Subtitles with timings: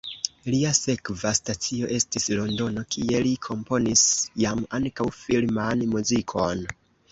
[0.51, 4.07] Lia sekva stacio estis Londono, kie li komponis
[4.47, 6.69] jam ankaŭ filman muzikon.